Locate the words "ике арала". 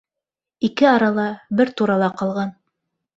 0.69-1.25